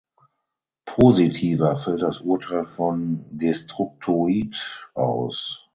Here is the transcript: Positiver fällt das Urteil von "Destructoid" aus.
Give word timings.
Positiver 0.85 1.77
fällt 1.77 2.01
das 2.01 2.21
Urteil 2.21 2.65
von 2.65 3.23
"Destructoid" 3.29 4.89
aus. 4.95 5.69